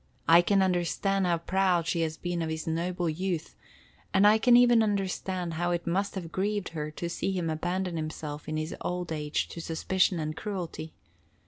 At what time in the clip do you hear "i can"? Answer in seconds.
0.27-0.63, 4.25-4.57